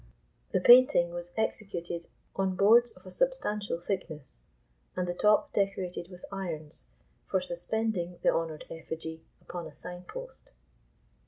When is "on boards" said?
2.35-2.89